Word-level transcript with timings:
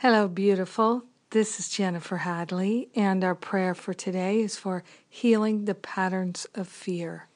Hello, 0.00 0.28
beautiful. 0.28 1.04
This 1.30 1.58
is 1.58 1.70
Jennifer 1.70 2.18
Hadley, 2.18 2.90
and 2.94 3.24
our 3.24 3.34
prayer 3.34 3.74
for 3.74 3.94
today 3.94 4.42
is 4.42 4.58
for 4.58 4.84
healing 5.08 5.64
the 5.64 5.74
patterns 5.74 6.46
of 6.54 6.68
fear. 6.68 7.28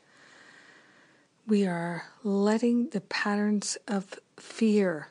We 1.47 1.67
are 1.67 2.05
letting 2.23 2.91
the 2.91 3.01
patterns 3.01 3.79
of 3.89 4.21
fear 4.37 5.09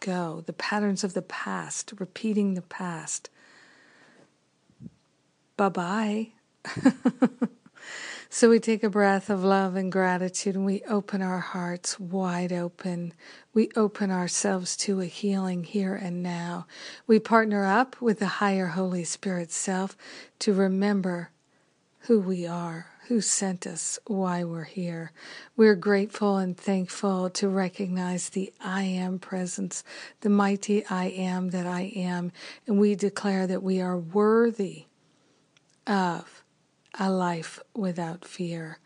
go, 0.00 0.42
the 0.46 0.54
patterns 0.54 1.04
of 1.04 1.12
the 1.12 1.20
past, 1.20 1.92
repeating 1.98 2.54
the 2.54 2.62
past. 2.62 3.28
Bye 5.58 5.68
bye. 5.68 6.28
So 8.28 8.50
we 8.50 8.58
take 8.58 8.82
a 8.82 8.90
breath 8.90 9.30
of 9.30 9.44
love 9.44 9.76
and 9.76 9.90
gratitude 9.90 10.56
and 10.56 10.66
we 10.66 10.82
open 10.88 11.22
our 11.22 11.38
hearts 11.38 11.98
wide 12.00 12.52
open. 12.52 13.14
We 13.54 13.70
open 13.76 14.10
ourselves 14.10 14.76
to 14.78 15.00
a 15.00 15.06
healing 15.06 15.62
here 15.64 15.94
and 15.94 16.22
now. 16.22 16.66
We 17.06 17.20
partner 17.20 17.64
up 17.64 18.00
with 18.02 18.18
the 18.18 18.26
higher 18.26 18.66
Holy 18.66 19.04
Spirit 19.04 19.52
self 19.52 19.96
to 20.40 20.52
remember 20.52 21.30
who 22.00 22.20
we 22.20 22.46
are, 22.46 22.86
who 23.06 23.20
sent 23.20 23.66
us, 23.66 23.98
why 24.06 24.42
we're 24.42 24.64
here. 24.64 25.12
We're 25.56 25.76
grateful 25.76 26.36
and 26.36 26.56
thankful 26.56 27.30
to 27.30 27.48
recognize 27.48 28.28
the 28.28 28.52
I 28.60 28.82
am 28.82 29.20
presence, 29.20 29.84
the 30.20 30.30
mighty 30.30 30.84
I 30.86 31.06
am 31.06 31.50
that 31.50 31.66
I 31.66 31.92
am, 31.94 32.32
and 32.66 32.78
we 32.78 32.96
declare 32.96 33.46
that 33.46 33.62
we 33.62 33.80
are 33.80 33.96
worthy 33.96 34.86
of 35.86 36.42
a 36.98 37.10
life 37.10 37.60
without 37.74 38.24
fear. 38.24 38.78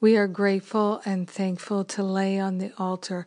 We 0.00 0.16
are 0.16 0.26
grateful 0.26 1.02
and 1.04 1.28
thankful 1.28 1.84
to 1.84 2.02
lay 2.02 2.38
on 2.38 2.58
the 2.58 2.72
altar 2.78 3.26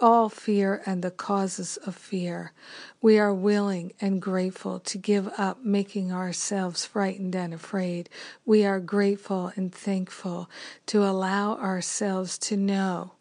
all 0.00 0.28
fear 0.28 0.82
and 0.84 1.02
the 1.02 1.10
causes 1.10 1.76
of 1.78 1.94
fear. 1.94 2.52
We 3.00 3.18
are 3.18 3.32
willing 3.32 3.92
and 4.00 4.20
grateful 4.20 4.80
to 4.80 4.98
give 4.98 5.28
up 5.38 5.64
making 5.64 6.12
ourselves 6.12 6.84
frightened 6.84 7.34
and 7.34 7.54
afraid. 7.54 8.08
We 8.44 8.64
are 8.64 8.80
grateful 8.80 9.52
and 9.56 9.74
thankful 9.74 10.50
to 10.86 11.04
allow 11.04 11.56
ourselves 11.56 12.38
to 12.38 12.56
know 12.56 13.12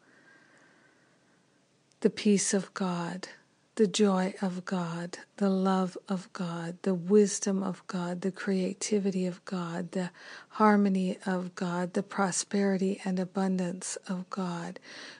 the 2.01 2.09
peace 2.09 2.53
of 2.53 2.73
God 2.73 3.27
the 3.75 3.87
joy 3.87 4.33
of 4.41 4.63
God, 4.63 5.17
the 5.35 5.49
love 5.49 5.97
of 6.07 6.31
God, 6.31 6.77
the 6.83 6.93
wisdom 6.93 7.61
of 7.61 7.85
God, 7.87 8.21
the 8.21 8.31
creativity 8.31 9.25
of 9.25 9.43
God, 9.43 9.91
the 9.91 10.11
harmony 10.51 11.17
of 11.25 11.53
God, 11.55 11.93
the 11.93 12.03
prosperity 12.03 13.01
and 13.03 13.19
abundance 13.19 13.97
of 14.07 14.29
God. 14.29 14.79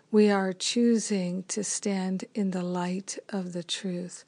We 0.10 0.30
are 0.32 0.54
choosing 0.54 1.44
to 1.50 1.66
stand 1.66 2.24
in 2.34 2.52
the 2.52 2.62
light 2.62 3.20
of 3.28 3.52
the 3.52 3.64
truth 3.64 4.24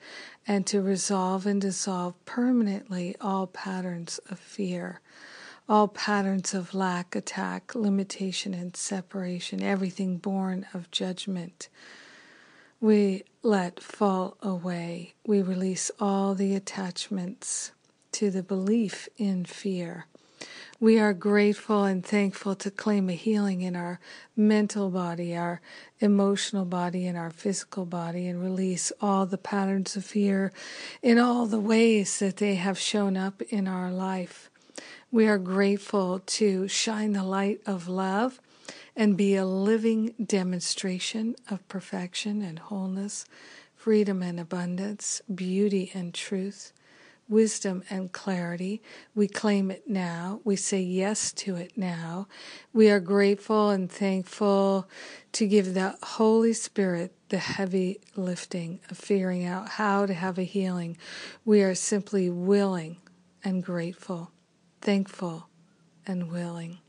and 0.46 0.68
to 0.68 0.82
resolve 0.82 1.46
and 1.46 1.62
dissolve 1.62 2.14
permanently 2.26 3.16
all 3.22 3.48
patterns 3.48 4.20
of 4.30 4.40
fear 4.40 5.00
all 5.70 5.90
patterns 5.90 6.54
of 6.54 6.74
lack, 6.74 7.14
attack, 7.14 7.76
limitation, 7.76 8.54
and 8.54 8.74
separation, 8.74 9.62
everything 9.62 10.16
born 10.16 10.66
of 10.74 10.90
judgment 10.92 11.68
we 12.80 13.24
let 13.42 13.82
fall 13.82 14.38
away. 14.42 15.14
We 15.26 15.42
release 15.42 15.90
all 16.00 16.36
the 16.36 16.56
attachments 16.56 17.72
to 18.14 18.30
the 18.30 18.44
belief 18.44 19.10
in 19.18 19.46
fear. 19.46 20.06
We 20.80 21.00
are 21.00 21.14
grateful 21.14 21.86
and 21.86 22.06
thankful 22.06 22.54
to 22.58 22.70
claim 22.70 23.10
a 23.10 23.14
healing 23.14 23.62
in 23.62 23.76
our 23.76 24.00
mental 24.36 24.92
body, 24.92 25.36
our 25.36 25.60
emotional 26.00 26.66
body, 26.66 27.08
and 27.08 27.18
our 27.18 27.32
physical 27.32 27.86
body, 27.86 28.28
and 28.28 28.44
release 28.44 28.92
all 29.02 29.26
the 29.26 29.40
patterns 29.40 29.96
of 29.96 30.06
fear 30.06 30.52
in 31.02 31.18
all 31.18 31.48
the 31.48 31.60
ways 31.60 32.20
that 32.20 32.38
they 32.38 32.56
have 32.56 32.78
shown 32.78 33.18
up 33.18 33.42
in 33.50 33.68
our 33.68 33.92
life. 33.92 34.52
We 35.12 35.28
are 35.28 35.40
grateful 35.40 36.20
to 36.20 36.68
shine 36.68 37.14
the 37.14 37.24
light 37.24 37.62
of 37.66 37.88
love 37.88 38.40
and 38.98 39.16
be 39.16 39.36
a 39.36 39.46
living 39.46 40.16
demonstration 40.26 41.36
of 41.52 41.66
perfection 41.70 42.42
and 42.42 42.58
wholeness, 42.58 43.26
freedom 43.76 44.24
and 44.24 44.40
abundance, 44.40 45.22
beauty 45.34 45.92
and 45.94 46.16
truth, 46.16 46.74
wisdom 47.30 47.84
and 47.92 48.12
clarity. 48.12 48.82
We 49.14 49.28
claim 49.28 49.70
it 49.70 49.88
now. 49.88 50.42
We 50.44 50.56
say 50.56 50.82
yes 50.82 51.32
to 51.34 51.56
it 51.56 51.78
now. 51.78 52.28
We 52.74 52.90
are 52.90 53.00
grateful 53.00 53.70
and 53.70 53.92
thankful 53.92 54.90
to 55.34 55.48
give 55.48 55.76
the 55.76 55.96
Holy 56.02 56.54
Spirit 56.54 57.14
the 57.30 57.38
heavy 57.38 58.00
lifting 58.16 58.80
of 58.90 58.98
figuring 58.98 59.46
out 59.46 59.70
how 59.70 60.08
to 60.08 60.14
have 60.16 60.40
a 60.40 60.44
healing. 60.44 60.98
We 61.46 61.62
are 61.62 61.76
simply 61.76 62.32
willing 62.32 62.98
and 63.44 63.64
grateful, 63.64 64.32
thankful 64.82 65.50
and 66.08 66.32
willing. 66.32 66.80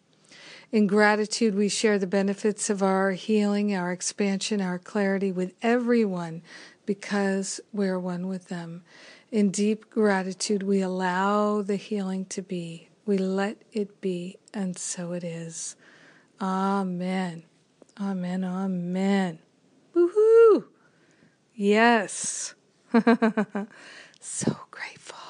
In 0.71 0.87
gratitude, 0.87 1.55
we 1.55 1.71
share 1.71 1.99
the 1.99 2.07
benefits 2.07 2.69
of 2.69 2.83
our 2.83 3.13
healing, 3.13 3.75
our 3.75 3.91
expansion, 3.91 4.61
our 4.61 4.79
clarity 4.79 5.33
with 5.33 5.55
everyone 5.63 6.43
because 6.85 7.59
we're 7.73 7.99
one 7.99 8.27
with 8.27 8.49
them. 8.49 8.83
In 9.33 9.51
deep 9.51 9.89
gratitude, 9.89 10.63
we 10.63 10.83
allow 10.83 11.63
the 11.63 11.77
healing 11.77 12.27
to 12.27 12.43
be. 12.43 12.89
We 13.07 13.17
let 13.17 13.63
it 13.73 14.03
be, 14.03 14.37
and 14.53 14.77
so 14.77 15.13
it 15.13 15.25
is. 15.25 15.75
Amen. 16.39 17.45
Amen. 17.99 18.45
Amen. 18.45 19.39
Woohoo! 19.95 20.65
Yes. 21.55 22.55
so 24.21 24.57
grateful. 24.71 25.28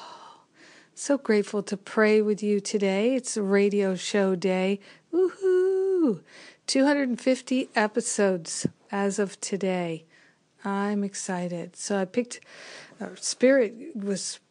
So 0.99 1.17
grateful 1.17 1.63
to 1.63 1.77
pray 1.77 2.21
with 2.21 2.43
you 2.43 2.59
today. 2.59 3.15
It's 3.15 3.37
a 3.37 3.41
radio 3.41 3.95
show 3.95 4.35
day. 4.35 4.81
Woohoo! 5.13 6.19
250 6.67 7.69
episodes 7.73 8.67
as 8.91 9.17
of 9.17 9.39
today. 9.39 10.03
I'm 10.65 11.05
excited. 11.05 11.77
So 11.77 11.97
I 11.97 12.03
picked, 12.03 12.41
uh, 12.99 13.15
Spirit 13.15 13.95
was 13.95 14.41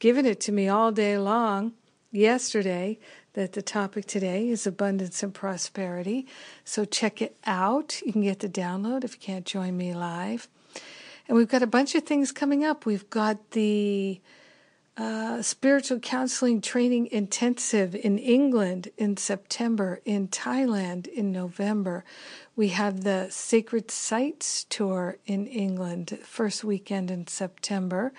giving 0.00 0.24
it 0.24 0.40
to 0.40 0.52
me 0.52 0.68
all 0.68 0.90
day 0.90 1.18
long 1.18 1.74
yesterday 2.10 2.98
that 3.34 3.52
the 3.52 3.60
topic 3.60 4.06
today 4.06 4.48
is 4.48 4.66
abundance 4.66 5.22
and 5.22 5.34
prosperity. 5.34 6.26
So 6.64 6.86
check 6.86 7.20
it 7.20 7.36
out. 7.44 8.00
You 8.06 8.14
can 8.14 8.22
get 8.22 8.40
the 8.40 8.48
download 8.48 9.04
if 9.04 9.16
you 9.16 9.20
can't 9.20 9.44
join 9.44 9.76
me 9.76 9.92
live. 9.92 10.48
And 11.28 11.36
we've 11.36 11.46
got 11.46 11.62
a 11.62 11.66
bunch 11.66 11.94
of 11.94 12.04
things 12.04 12.32
coming 12.32 12.64
up. 12.64 12.86
We've 12.86 13.10
got 13.10 13.50
the 13.50 14.18
uh, 14.98 15.40
spiritual 15.42 16.00
counseling 16.00 16.60
training 16.60 17.08
intensive 17.12 17.94
in 17.94 18.18
England 18.18 18.88
in 18.96 19.16
September, 19.16 20.00
in 20.04 20.26
Thailand 20.28 21.06
in 21.06 21.30
November. 21.30 22.04
We 22.56 22.68
have 22.68 23.04
the 23.04 23.28
Sacred 23.30 23.90
Sites 23.90 24.64
tour 24.64 25.18
in 25.24 25.46
England, 25.46 26.18
first 26.24 26.64
weekend 26.64 27.10
in 27.10 27.28
September. 27.28 28.12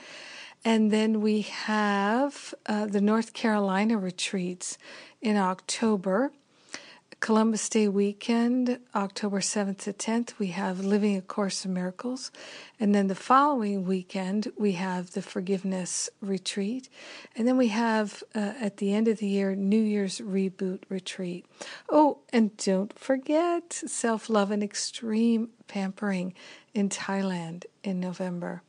And 0.63 0.91
then 0.91 1.21
we 1.21 1.41
have 1.41 2.53
uh, 2.65 2.85
the 2.85 3.01
North 3.01 3.33
Carolina 3.33 3.97
retreats 3.97 4.77
in 5.21 5.35
October. 5.35 6.31
Columbus 7.19 7.67
Day 7.67 7.89
weekend, 7.89 8.79
October 8.95 9.41
7th 9.41 9.79
to 9.79 9.91
10th, 9.93 10.39
we 10.39 10.47
have 10.47 10.79
Living 10.79 11.17
a 11.17 11.21
Course 11.21 11.65
of 11.65 11.71
Miracles. 11.71 12.31
And 12.79 12.95
then 12.95 13.07
the 13.07 13.13
following 13.15 13.85
weekend, 13.85 14.47
we 14.57 14.73
have 14.73 15.11
the 15.11 15.21
Forgiveness 15.21 16.09
Retreat. 16.21 16.87
And 17.35 17.45
then 17.45 17.57
we 17.57 17.67
have, 17.67 18.23
uh, 18.33 18.53
at 18.61 18.77
the 18.77 18.93
end 18.93 19.09
of 19.09 19.17
the 19.17 19.27
year, 19.27 19.53
New 19.53 19.81
Year's 19.81 20.19
Reboot 20.19 20.83
Retreat. 20.87 21.45
Oh, 21.89 22.19
and 22.31 22.55
don't 22.55 22.97
forget 22.97 23.73
Self 23.73 24.29
Love 24.29 24.49
and 24.49 24.63
Extreme 24.63 25.49
Pampering 25.67 26.33
in 26.73 26.87
Thailand 26.87 27.65
in 27.83 27.99
November. 27.99 28.63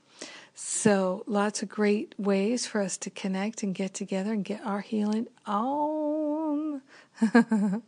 So, 0.54 1.22
lots 1.26 1.62
of 1.62 1.68
great 1.68 2.14
ways 2.18 2.66
for 2.66 2.82
us 2.82 2.98
to 2.98 3.10
connect 3.10 3.62
and 3.62 3.74
get 3.74 3.94
together 3.94 4.32
and 4.32 4.44
get 4.44 4.60
our 4.64 4.80
healing 4.80 5.28
on. 5.46 6.82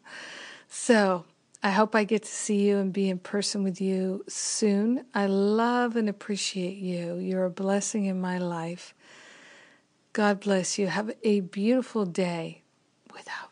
So 0.75 1.27
I 1.63 1.71
hope 1.71 1.95
I 1.95 2.05
get 2.05 2.23
to 2.23 2.31
see 2.31 2.67
you 2.67 2.79
and 2.79 2.95
be 2.95 3.11
in 3.11 3.19
person 3.19 3.63
with 3.63 3.79
you 3.79 4.25
soon. 4.27 5.05
I 5.15 5.27
love 5.27 5.97
and 5.97 6.09
appreciate 6.09 6.79
you. 6.79 7.19
You're 7.19 7.45
a 7.45 7.51
blessing 7.51 8.07
in 8.07 8.19
my 8.19 8.39
life. 8.39 8.95
God 10.15 10.41
bless 10.41 10.79
you. 10.79 10.87
Have 10.87 11.13
a 11.23 11.41
beautiful 11.41 12.07
day 12.07 12.63
without 13.13 13.52